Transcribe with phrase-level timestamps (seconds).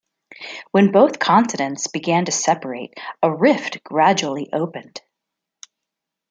[0.71, 4.99] When both the continents began to separate a rift gradually opened.